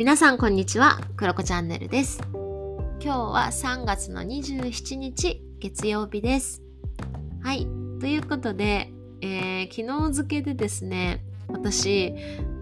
[0.00, 2.22] 皆さんこんにちは、クロコチャンネルです。
[2.32, 6.62] 今日は3月の27日月曜日です。
[7.42, 7.66] はい、
[8.00, 8.90] ということで、
[9.20, 12.14] えー昨日付けでですね、私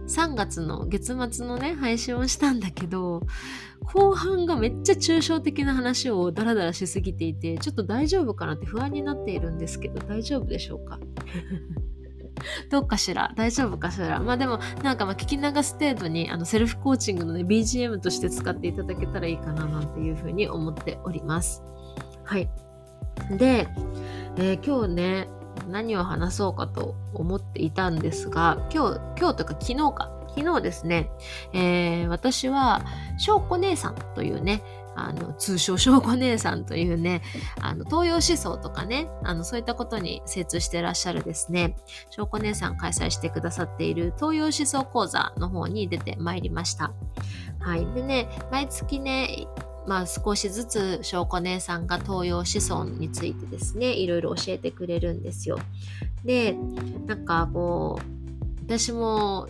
[0.09, 3.23] 3月の月末のね配信をしたんだけど
[3.85, 10.99] 後半がめっちゃ抽象的な話をダラダラしすぎていてちょっと大丈夫かなって不安になっているんですけど大丈夫でしょうか？
[12.71, 13.33] どうかしら？
[13.37, 14.21] 大丈夫かしら？
[14.21, 21.63] まあでもなんかまあ聞き流す程度にあのセルフコーチングのね BGM として使っていただけたらいいかななんていうふうに思っております。
[22.25, 22.49] はい。
[23.37, 23.69] で、
[24.37, 25.29] えー今日ね
[25.69, 30.13] 何を話そうかと思っていたんですが今日今日とか昨日か。
[30.37, 31.11] 昨日ですね、
[31.53, 32.83] えー私は
[33.17, 34.63] 翔子姉さんというね
[34.99, 37.23] あの通称翔子姉さんというね
[37.61, 41.77] あの東洋思想とかねあのそういったことに精通してらっしゃるですね
[42.11, 46.93] 翔子姉さん開催してくださっている東洋思想講座の方に出てまいりました。
[47.61, 47.87] はい。
[47.95, 49.47] でね、毎月ね、
[49.87, 55.59] まあ少しずつ翔子姉さんが東洋思想についてですね、いろいろ教えてくれるんですよ。
[56.25, 56.55] で、
[57.07, 59.49] なんかこう、私も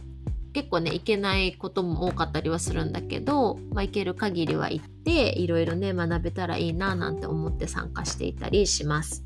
[0.58, 9.22] 結構ね、行けないことも多かったりはするんだけど、まあ行ける限りは行って、いろいろね、学べたらいいななんて思って参加していたりします。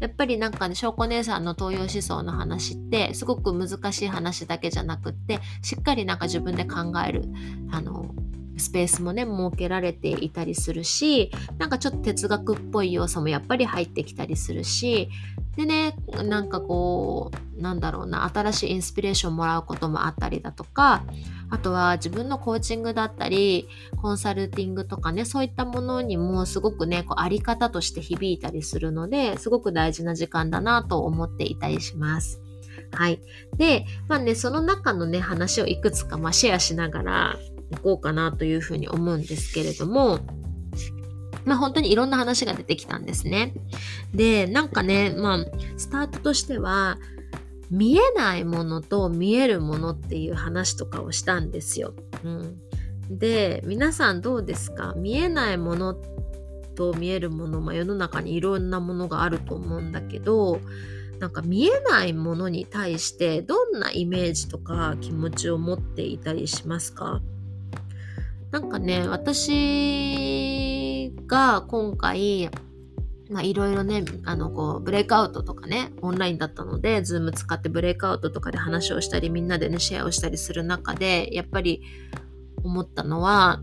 [0.00, 7.24] やっぱりなんかね、翔子姉さんの東洋思想の話って、すごく難しい話だけじゃなくって、しっかりなんか自分で考える、
[7.70, 8.14] あの、
[8.56, 15.08] スペースもね、設けられていたりするし、なんかちょっと哲学っぽい要素もやっぱり入ってきたりするし、
[15.56, 21.04] でね、なんかこう、なんだろうな、新しいインスピレーションもらうこともあったりだとか、
[21.50, 23.68] あとは自分のコーチングだったり、
[24.02, 32.40] コンサルティングとかね、そういったものにもすごくね、こうあり方として響いたりするので、すごく大事な時間だなと思っていたりします。
[32.92, 33.20] はい。
[33.56, 37.36] で、まあね、その中のね、話をいくつかまあシェアしながら
[37.74, 40.20] いこうかなというふうに思うんですけれども、
[41.44, 43.52] まあ本当にいろんな話が出てきたんですね。
[44.14, 45.44] で、なんかね、まあ、
[45.76, 46.98] スタートとしては、
[47.70, 51.94] 見えないものと見えるものっていう話とかをしたんですよ。
[52.22, 52.60] うん、
[53.10, 54.94] で、皆さんどうですか？
[54.96, 55.96] 見えないもの
[56.76, 60.60] と見えるもの、まあ、世の中にいろんなものがあると思うんだけど、
[61.18, 67.22] なんか見えないものに対してどんなイメージとか気持ちを持っていたりしますか？
[68.54, 69.50] なんかね、私
[71.26, 72.48] が今回、
[73.28, 81.82] まあいろいろね、あのこう、ブレイクアウトとかね、オンラインだったので、ズーム使ってブレイクアウトとかで話をしたり、みんなでね、シェアをしたりする中で、やっぱり
[82.62, 83.60] 思ったのは、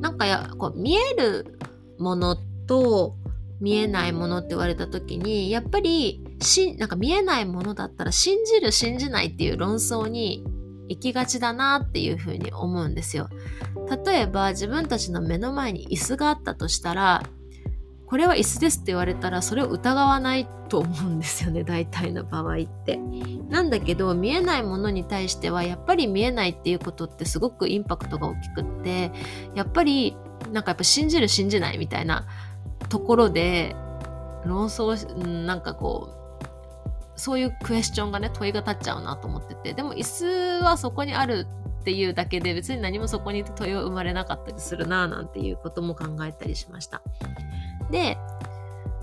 [0.00, 1.56] なんかや、こう、見える
[2.00, 2.36] もの
[2.66, 3.14] と
[3.60, 10.44] 見えないものって言われた時に、やっぱり、し、なんか見えないものだったら信じる、信じないっていう論争に
[10.88, 13.28] 行きがちだなっていうふうに思うんですよ。
[13.96, 17.22] 例えば自分たちの目の前に椅子があったとしたら
[18.12, 22.98] これは椅子ですって言われたらそれを疑わないと思うんですよね 大体の場合って。
[23.48, 29.12] なんだけど見えないものに対してはやっぱり見えないっていうことってすごくインパクトが大きくって
[29.54, 30.14] やっぱり
[30.52, 32.26] なんかやっぱ信じる信じないみたいな
[32.90, 33.74] ところで
[34.44, 36.22] 論争なんかこう
[37.16, 41.46] そういうクエスチョンがね問いが立っちゃうなと思っててでも椅子はそこにある
[41.82, 47.02] っていうだけで別に何もそこに問いは生まれなかったりするななんていうことも考えたりしました。
[47.90, 48.16] で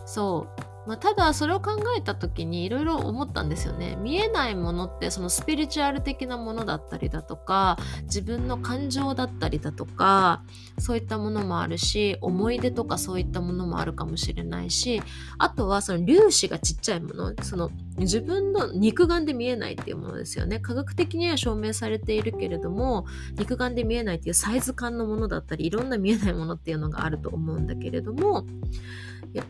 [0.06, 0.48] そ
[0.86, 3.98] う、まあ、ただそれを考えた時にいろいろ思ったんですよね。
[3.98, 10.42] 見えないものってそのスピリチュアル的なものだったりだとか自分の感情だったりだとか
[10.80, 15.02] そういったものもあるし思い出とかそういったものもあるかもしれないし
[15.38, 17.70] あとはその粒子がちっちゃいものその
[18.00, 23.06] 自分の肉眼で見えないっていうものですよね科学的には証明されているけれども
[23.38, 28.46] 肉眼で見えないっていうサイズ感のものだったりいろんな見えないものっていうのがあると思うんだけれども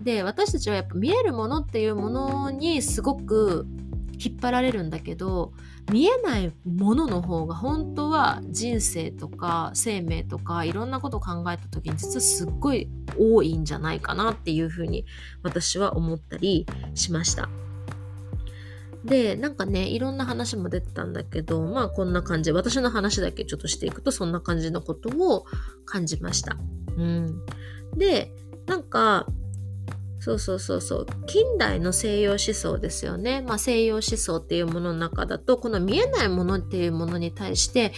[0.04, 3.66] で私たちはやっぱ見えるものっていうものにすごく
[4.22, 5.54] 引っ張られるんだけど
[5.92, 15.06] 見えないものの方が本当は人生とか生命とかいろんなことを考えた時に実はすっごい多いんじゃないかなっていうふうに
[15.42, 17.50] 私は思ったりしました。
[19.06, 25.46] でなんかねいろんな話も出てたんだけどまあこんな感じ私の話だけちょっとしていくとそんな感じのことを
[25.86, 26.58] 感じました。
[26.98, 27.42] うん、
[27.98, 28.34] で
[28.66, 29.26] なんか
[30.20, 37.94] そうそうそうそう近代の西洋思想ですよね、まあ、西洋思想っていうものの中だとこの見えないものっていうものに対して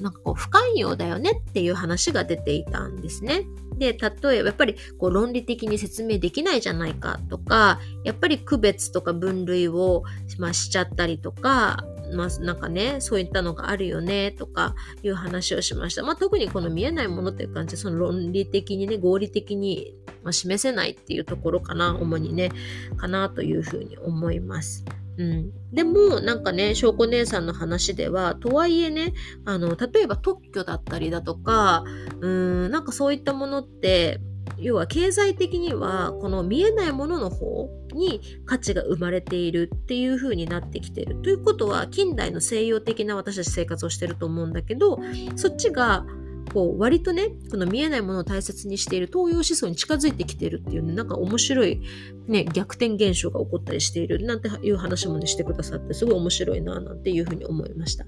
[0.00, 3.44] なんかこう不寛容だよねっていう話が出ていたんですね。
[3.76, 10.02] で例えばやっぱりこう論理的に説明できないじゃないかとかやっぱり区別とか分類を、
[10.38, 16.02] まあ、しちゃったりとかまあ、なんかね、そういったのがあるよね、とかいう話をしました。
[16.02, 22.50] まあ、特にこの見えないものっていう感じで、その論理的にね、合理的に、ま、示せないっていうところかな、主にね、
[22.96, 24.84] かなというふうに思います。
[25.18, 29.14] うん、でもなんかね翔子姉さんの話ではとはいえね
[29.44, 31.82] あの例えば特許だったりだとか
[32.20, 34.20] うーんなんかそういったものって
[34.56, 44.98] 要は経済的にはこの見えないものの方に価値が生まれているっていう風になってきてるということは近代の西洋的な私たち生活をしてると思うんだけど
[45.36, 46.06] そっちが
[46.52, 51.82] こう割とねこの見えないものを大切にしている東洋思想に近づいてきてるっていうねなんか面白い、
[52.26, 58.06] ね、逆転現象が起こったりしているなんていう話もねしてくださってすごい面白いななんていうふうに思いました。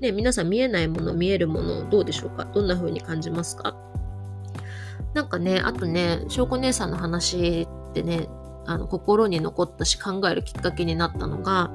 [0.00, 2.46] ね、皆さん見えないもの見えるものどうでしょうか？
[2.46, 3.76] どんな風に感じますか？
[5.16, 8.28] なんかねあとね翔子姉さんの話ってね
[8.66, 11.72] あの心に残ったし考えるきっかけになったのが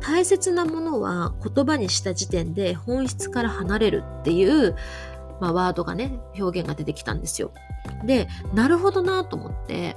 [0.00, 4.76] 大切なものは言葉にした時点で本質から離れるっていう
[5.40, 7.52] まあ、ワードがね、表現が出てきたんですよ。
[8.04, 9.96] で、なるほどなと思って、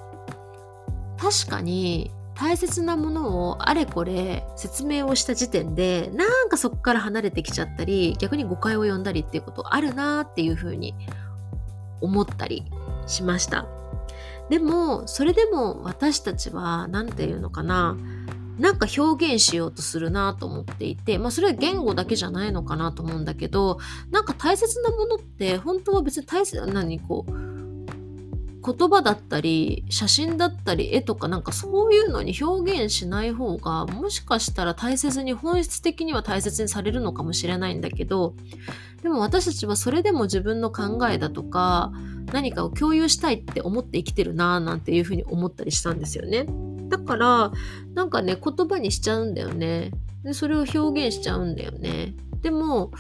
[1.18, 10.94] 確かに大切なものをあれこれ説明をした時点で、なんかそこから離れてきちゃったり、逆に誤解を呼んだりっていうことあるなっていうふうに
[12.02, 12.66] 思ったり
[13.10, 13.68] しました。
[14.50, 17.96] でも、それでも私たちは、何て言うのかな、
[18.58, 23.80] なんか表現しようとするなと思っていて、まあそれは言語だけじゃないのかなと思うんだけど、
[24.12, 27.49] なんか大切なものって本当は別に大切な何こう、
[28.66, 38.34] 言葉だったり写真だったり絵とかなんかそういうのに表現しない方がもしかしたら大切に本質的には大切にされるのかもしれないんだけど
[39.02, 41.94] でも私たちはそれでも自分の考えだとか
[42.34, 46.46] 何かを共有したいって思って生きてるなーなんていうふうに思ったりしたんですよね。
[46.90, 47.52] だから、
[47.94, 49.92] なんかね、言葉にしちゃうんだよね。
[50.24, 52.16] で、それを表現しちゃうんだよね。
[52.42, 52.92] でも、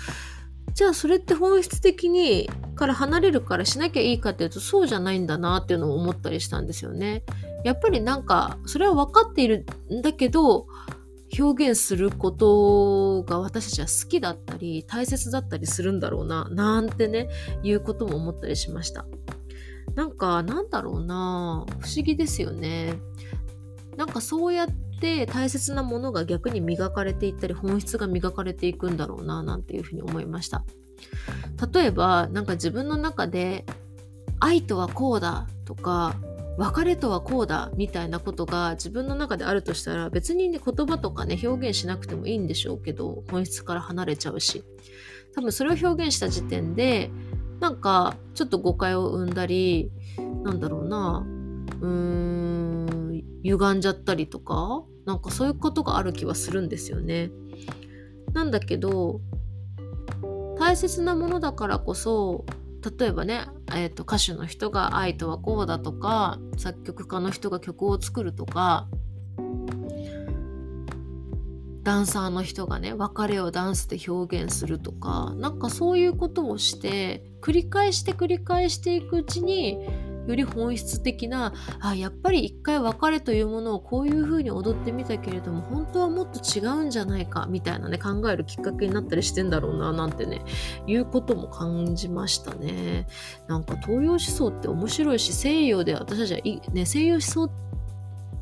[0.73, 7.23] じゃあそれって本質的にから離れるからしなきゃいいかっていうとそうじゃないんだなっていうのを思ったりしたんですよね。
[7.63, 10.67] やっぱりなんかそれは分かっているんだけど
[11.37, 17.29] 表現することが私たちは好きだったり大切だったりするんだろうななんてね
[17.61, 19.05] いうことも思ったりしました。
[19.95, 22.99] なんかなんだろうな不思議ですよね。
[23.97, 30.63] なんかそうやって大切なものが逆に磨かれていったり本質が磨かれていくんだろうななんていうふうに思いました。
[31.73, 33.65] 例えばなんか自分の中で
[34.39, 36.15] 愛とはこうだとか
[36.57, 44.63] 別れとはこうだみたいなことが自分の中であるとしたら別にね言葉とかね表現しなくてもいいんでしょうけど本質から離れちゃうし。
[45.35, 47.11] 多分それを表現した時点で
[47.59, 49.91] なんかちょっと誤解を生んだり
[50.43, 51.25] なんだろうな
[51.81, 52.58] うーん
[53.43, 57.31] 歪んじゃったりとかなんかそういうことがある気はするんですよね。
[58.33, 59.21] なんだけど
[60.59, 62.45] 大切なものだからこそ
[62.97, 68.87] 例えばね、えーと、歌手の人が愛とはこうだとか作曲家の人が曲を作るとか
[71.83, 79.79] ダンサーの人がね別れをダンスで表現するとかなんかそういうことをして繰り返して繰り返していくうちに
[80.29, 90.41] より本質的なあやっぱり一回別れというものをこういう風に踊ってみたけれども本当はもっと違うんじゃないかみたいなね考えるきっかけになったりしてんだろうななんてね
[90.87, 93.07] いうことも感じましたね
[93.47, 97.51] なんか東洋思想って面白いし西洋で私たちは、ね、西洋思想っ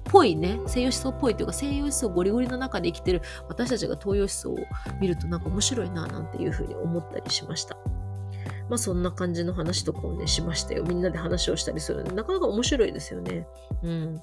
[0.03, 4.57] ぽいね西洋思想っぽいというか西洋思想ゴリゴリの中で生きてる私たちが東洋思想を
[5.00, 7.77] 見るとなんか面白いななんていうふうに思ったりしました。
[8.69, 10.83] まあそんな感じの話とかをね、しましたよ。
[10.83, 13.47] みんなで話をしたりするので、なかなか面白いですよね。
[13.83, 14.21] うん。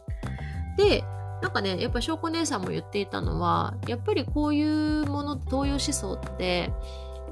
[0.76, 1.04] で、
[1.42, 6.72] なんかね、やっぱ翔子姉さんも言っていたのは、やっぱりこういうもの、東洋思想って、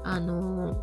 [0.03, 0.77] あの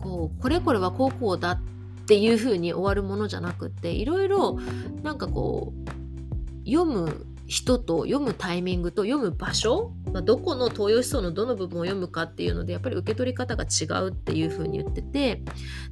[0.00, 1.60] こう、これこれはこうこうだっ
[2.06, 4.58] ていう風に終わるものじゃなくって、いろいろ、
[5.02, 15.42] なんかこう、読む人と読むタイミングと読む場所、まあ、どこの東洋思想のどの部分を読むかっていうのでやっぱり受け取り方が違うっていう風に言ってて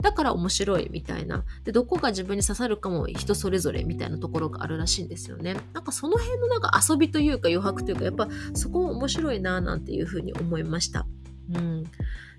[0.02, 1.44] だから面白いみたいな。
[1.64, 5.56] でどこが自分に刺さるかも人それぞれみたいなところがあるらしいんですよね。
[5.72, 11.06] なんかその辺のなんか遊びというか余白というかやっぱそこ面白いななんていう風に思いました。
[11.54, 11.84] うん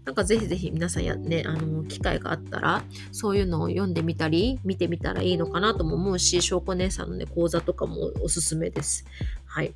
[0.06, 9.04] なんかぜひぜひ皆さんやね、あの、機会があったら、そういうのを読んでみたり、見てみたらいいのかなとも思うし、翔子姉さんのね、講座とかもおすすめです。
[9.46, 9.74] はい。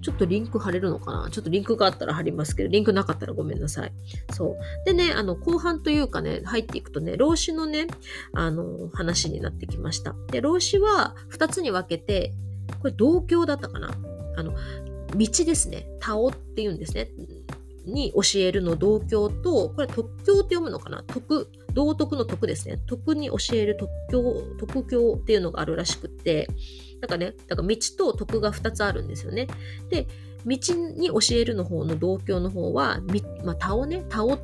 [0.00, 1.30] ちょっとリンク貼れるのかな？
[1.30, 3.92] ちょっとリンクがあったら貼りますけど、リンクなかったらごめんなさい。
[4.32, 4.56] そう。
[4.86, 7.86] でね、あの、後半というかね、入っていくとね、老子のね、
[8.32, 10.14] あの、話になってきました。
[10.30, 12.32] で、老子は2つに分けて、
[12.80, 13.90] これ同郷だったかな？
[14.38, 14.54] あの、
[15.14, 15.86] 道ですね。
[16.00, 17.10] タオっていうんですね。
[17.86, 21.02] に教えるの同教と、これ特教って読むのかな？
[21.02, 22.78] 徳、道徳の徳ですね。
[22.86, 26.48] 徳に教える特教、特教っていうのがあるらしくって、
[27.00, 29.46] なんかね、だから道と徳が2つあるんですよね。
[29.88, 30.06] で、
[30.46, 30.56] 道
[30.96, 33.00] に教えるの方の道教の方は、
[33.44, 34.38] まあ、タオね、タオ、道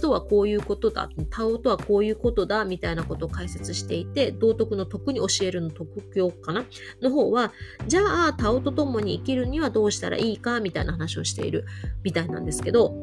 [0.00, 6.64] とはこういうことだ、タオとはこういうことだ、みたいなことを解説していて、道徳の徳に教えるの徳教かな？
[7.02, 7.52] の方は、
[7.88, 11.64] じゃあ、タオと共に生きるにはどうしたらいいか、みたいな話をしている
[12.04, 12.94] みたいなんですけど、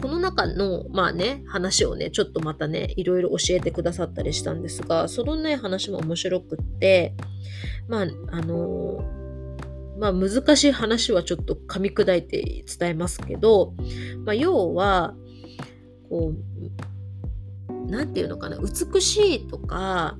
[0.00, 7.14] この中の、まあね、話をね、ちょっとまたね、いろいろ教えてくださったりしたんですが、そのね、話も面白くって、
[7.88, 9.20] まあ、あのー
[10.00, 13.74] まあ難しい話はちょっと噛み砕いて伝えますけど、
[14.24, 15.14] まあ、要は、
[16.08, 16.32] こ
[17.68, 20.16] う、なんていうのかな、美しいとか、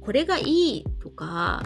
[0.00, 1.62] これがいいとか、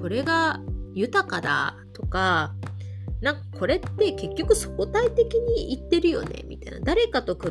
[0.00, 0.60] これが
[0.94, 2.54] 豊かだとか、
[3.24, 6.80] なんかこれって結局相対的に言ってるよねみたいな。
[6.80, 7.50] 誰かと比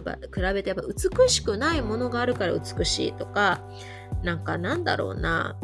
[0.54, 3.62] べてやっぱ美しくないものがあるから美しいとか
[4.24, 5.58] なんかなんだろうな。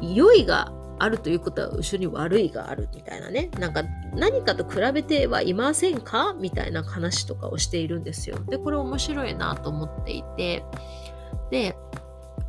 [0.00, 3.50] 良いがあるということは後ろに悪いがあるみたいなね。
[3.58, 3.82] なんか
[4.14, 6.34] 何かと比べてはいませんか？
[6.38, 8.38] みたいな話とかをしているんですよ。
[8.48, 10.62] でこれ面白いなと思っていて。
[11.50, 11.76] で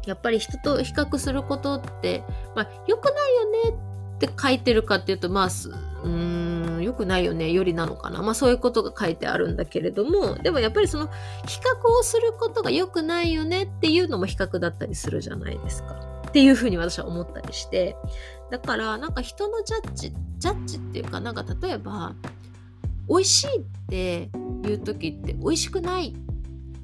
[0.06, 2.24] やっぱり人と比較することって、
[2.56, 8.22] まあ、良くないよねって書いてるかっていうとまあうーん良くないよねよりなのかな。
[8.22, 11.08] まあそういうことが書いてあるんだけれどもでもやっぱりその
[11.48, 15.96] 比較をすることが良くないよねっていうのも比較だったりするじゃないですか。
[16.28, 17.96] っていうふうに私は思ったりして。
[18.52, 22.14] だからなんか人のジャッジジャッジっていうかなんか例えば
[23.10, 24.30] 美味しいって
[24.62, 26.16] 言う時って美味しくない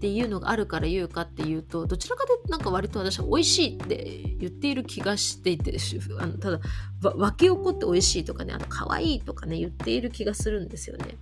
[0.02, 5.78] っていうのがあるから言うかっていうとどちらかというとなんか割と私は美味しいって言っている気がしていて
[6.20, 6.60] あのただ
[7.04, 11.18] 湧き起こって美味しいとかねあの可愛いとかね言っている気がするんですよね。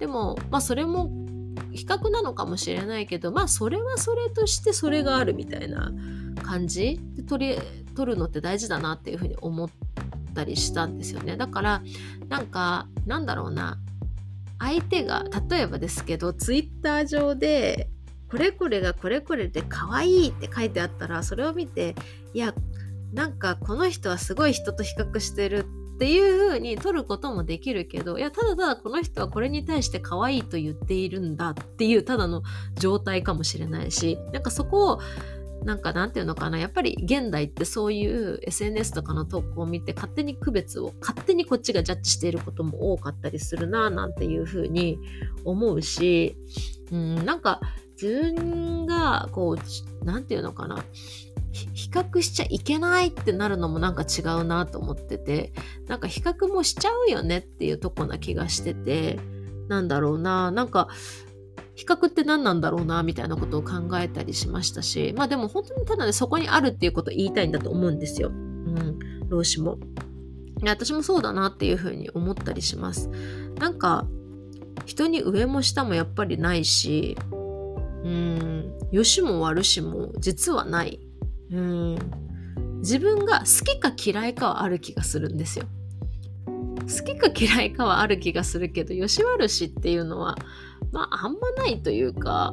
[0.00, 1.12] でもまあそれも
[1.70, 5.92] 比較なのかもしれないけどまあそれはそれとしてそれがあるみたいな
[6.42, 7.00] 感じ。
[7.14, 7.58] で取り
[7.94, 9.70] 取るのって大事だなっていうふうに思っ
[10.34, 11.36] たりしたんですよね。
[11.36, 11.82] だから
[12.28, 13.78] なんかなんだろうな。
[14.60, 17.88] 相手が例えばですけどツイッター上で
[18.30, 21.94] これこれがこれこれで可愛いって書いてあったらそれを見て
[22.34, 22.54] いや
[23.12, 25.64] なんかこの人はすごい人と比較してる
[25.96, 32.42] っていう風に取ることもできるけどいやただただこの人はこれに対して可愛いと言っているんだっていうただの
[32.78, 35.00] 状態かもしれないしなんかそこを
[35.64, 44.98] なんかなんていうのかなやっぱり現代ってそういう SNS とかの投稿を見て勝手に区別を勝手にこっちがジャッジしていることも多かったりするななんていうふうに
[45.44, 46.36] 思うし、
[46.92, 47.60] うん、なんか
[48.00, 50.84] 自分がこうなんていうのかな
[51.52, 55.52] 比較しちゃいけないってなるのもなんか違うなと思ってて
[55.86, 59.18] なんか比較もしちゃうよねっていうとこな気がしてて
[59.68, 60.88] なんだろうななんか
[61.78, 68.30] 比較って何なんだろうなみたいなことを考えたりしましたしまあでも本当にただねそこにあるっていうことを言いたいんだと思うんですよ。
[68.30, 69.78] うん、老子も。
[70.64, 73.08] 私もそうだなっていうふうに思ったりします。
[73.60, 74.08] なんか
[74.86, 77.16] 人に上も下もやっぱりないし
[78.02, 80.98] うん良しも悪しも実はない。
[81.52, 81.98] うん
[82.78, 85.66] 自分が好きか嫌いかはある気がするんですよ。
[86.88, 90.36] 好きか嫌いかはある気がするけど、よし悪しっていうのは、
[90.92, 92.52] まあ、あんまないというか、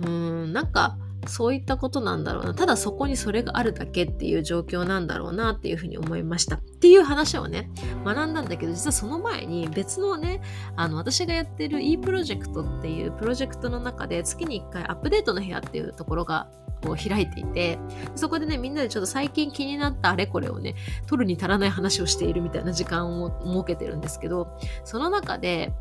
[0.00, 2.54] うん、なんか、そういったことなんだろうな。
[2.54, 6.56] ただそこにそれがあるだけっていう状況なんだろうなっていうふうに思いました。
[6.56, 7.70] っていう話をね、
[8.04, 10.42] 学んだんだけど、実はその前に別のね、
[10.76, 16.50] あの、私がやってる e プロジェクトっていうプロジェクトの中で月に1回アップデートの部屋っていうところが
[16.84, 17.78] こう開いていて、
[18.14, 20.74] そこでね、みんなでちょっと最近気になったあれこれをね、
[21.06, 25.72] 取るに足らない話をしているみたいな時間を設けてるんですけど、その中で、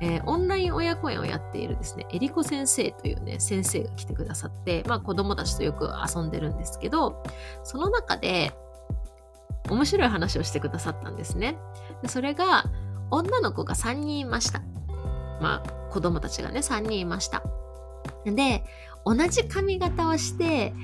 [0.00, 7.22] えー、オンライン親子園をやっているですね、えりこ先生というね、先生が来てくださって、まあ子供たちとよく遊んでるんですけど、
[7.64, 8.52] その中で
[9.68, 11.58] 面白い話をしてくださったんですね。
[12.02, 12.64] でそれが、
[13.10, 14.60] 女の子が3人いました。
[15.40, 17.42] まあ子供たちがね、3人いました。
[18.24, 18.64] で、
[19.06, 20.74] 同じ髪型をして、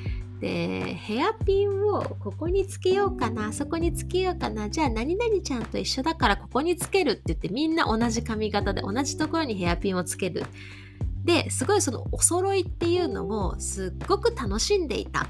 [0.40, 10.44] でヘアピンをここにつけようかなあそこにつけようかなじゃあ何々ちゃんと一緒だからここにつけるって言ってみんな同じ髪型で同じところにヘアピンをつける。
[11.24, 15.26] ですごいそのお揃いっていうのをすっごく楽しんでいたっ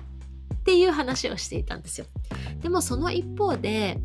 [0.64, 2.06] ていう話をしていたんですよ。
[2.62, 3.98] でもその一方で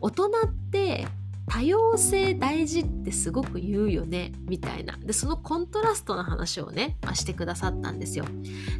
[0.00, 0.30] 大人っ
[0.70, 1.06] て
[1.46, 8.24] 多様性大事ってすごく言うよねみたいなでそのコントラストの話をね、まあ、してくださったんですよ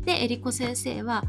[0.04, 1.24] でえりこ先生は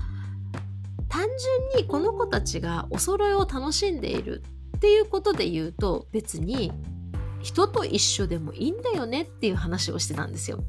[1.09, 1.27] 単
[1.73, 4.43] 純にこの子たちがお揃いを楽しんでいる
[4.77, 6.71] っていうことで言うと別に
[7.41, 10.63] 人と一緒でもいいんだよねっていう話をしてたんですよ。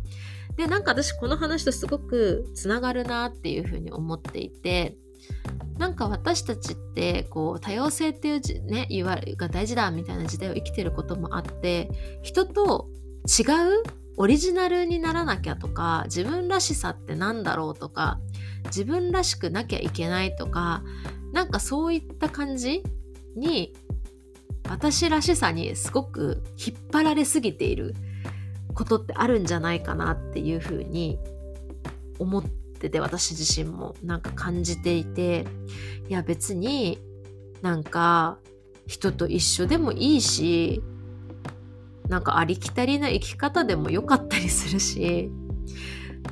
[0.56, 4.96] でなんか私この話とすごくつながるなっていうふうに思っていて
[5.78, 11.90] なんか私たちってこう多様性っていうね言わが大事だみたいな時代を生きてることもあって
[12.22, 12.88] 人と
[13.26, 13.82] 違う
[14.16, 18.18] オリジナルにならなきゃとか自分らしさって何だろうとか
[18.66, 20.82] 自分らしくなきゃいけないとか
[21.32, 22.82] なんかそういった感じ
[23.36, 23.74] に
[24.68, 27.94] 私らしさにすごく引っ張られすぎている
[28.74, 31.18] ことってあるんじゃないかなっていうふうに
[32.18, 35.46] 思ってて私自身もなんか感じていて
[36.08, 37.00] いや別に
[37.62, 38.38] なんか
[38.86, 40.82] 人と一緒でもいいし
[42.08, 45.30] なんかありきたりな生き方でもよかったりするし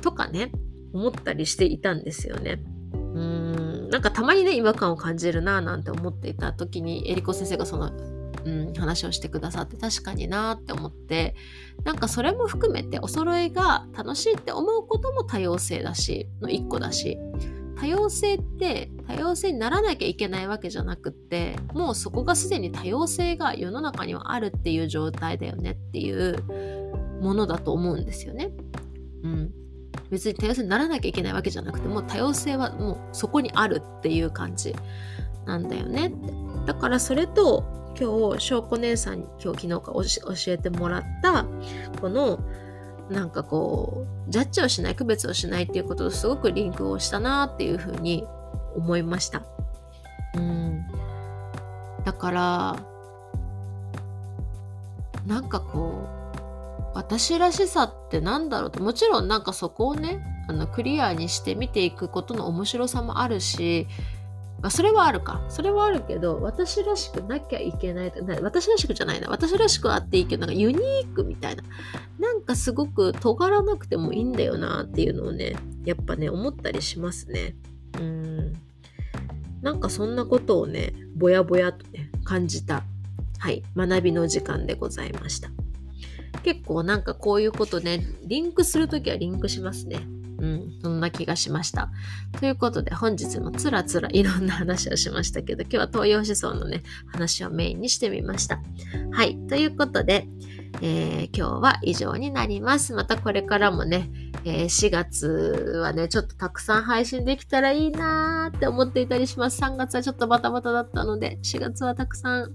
[0.01, 0.51] とかね
[0.93, 2.63] 思ったりしていたんですよね。
[2.93, 7.91] うんなんかたまにね違和感を感じるななんて思っていた時にえりこ先生がその、
[8.45, 11.35] うん、話をしてくださって確かになって思って
[11.83, 17.17] なんかそれも含めてお揃いが楽しいって思うことも多様性だしの一個だし。
[17.77, 26.41] 多様性って多様性にならなきゃいけないわけじゃなくってもうそこがすでに多様性が世の中にはあるっていう状態だよねっていう
[27.21, 28.51] ものだと思うんですよね。
[29.23, 29.51] うん、
[30.09, 34.73] 別に多様性にならなきゃいけないわけじゃなくてもう多様性はもうそこにあるっていう感じ
[35.45, 36.33] なんだよねって。
[36.65, 37.63] だからそれと
[37.99, 39.93] 今日翔子姉さんに今日昨日か
[40.35, 41.45] 教えてもらった
[42.01, 42.39] この
[43.09, 48.25] なんかこうジャッジをしない区別をしないっていうこととすごくリンクをしたなっていうふうに
[48.75, 49.43] 思いました。
[50.35, 50.85] うん。
[52.03, 52.75] だから
[55.25, 56.25] なんかこう
[56.93, 63.87] 私らしさってなんだろうともちろんなんかそこをねあのクリアにして見ていくことの面白さもあるし
[64.65, 65.43] まあ、それはあるか。
[65.47, 68.11] それはあるけど、私らしくなきゃいけない。
[68.41, 69.29] 私らしくじゃないな。
[69.29, 71.61] 私らしくあっていいけど、なんかユニークみたいな。
[72.17, 77.55] なんかすごく尖らなくてもいいんだよなっていうのをね、やっぱね、思ったりしますね。
[77.99, 78.53] うん。
[79.61, 82.81] なんかそんなことをね、ぼやぼやとね、感じた、
[83.37, 85.51] はい、学びの時間でございました。
[86.41, 89.99] 結構なんかこういうことね、リンクするときはリンクしますね。
[90.39, 91.89] うん、そんな気がしました。
[92.39, 98.59] ということで本日もつらつらいろんな話をしましたけど、今日は東洋思想のね、話をメインにしてみました。
[99.11, 100.27] はい、ということで、
[100.81, 102.93] えー、今日は以上になります。
[102.93, 104.09] またこれからもね、
[104.43, 105.27] えー、4月
[105.81, 109.61] はね、ちょっとたくさん配信できたらいいなーって思っていたりします。
[109.61, 112.51] 3月はちょっとバタバタだったので、4月はたくさん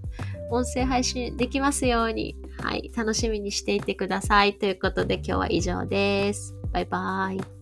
[0.50, 4.54] 音声配信できますように、はい、楽しみにしていてください。
[4.54, 6.54] ということで今日は以上です。
[6.72, 7.59] バイバーイ。